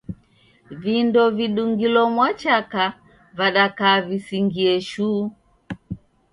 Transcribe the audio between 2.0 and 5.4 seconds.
mwachaka vadakaa visingie shuu.